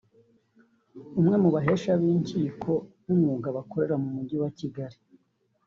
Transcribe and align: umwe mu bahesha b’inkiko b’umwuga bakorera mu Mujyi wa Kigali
umwe 1.19 1.35
mu 1.43 1.49
bahesha 1.55 1.91
b’inkiko 2.01 2.71
b’umwuga 3.03 3.47
bakorera 3.57 3.95
mu 4.01 4.09
Mujyi 4.15 4.35
wa 4.43 4.49
Kigali 4.57 4.97